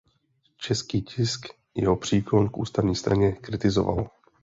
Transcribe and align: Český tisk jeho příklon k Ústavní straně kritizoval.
Český 0.57 1.01
tisk 1.01 1.45
jeho 1.75 1.97
příklon 1.97 2.49
k 2.49 2.57
Ústavní 2.57 2.95
straně 2.95 3.31
kritizoval. 3.31 4.09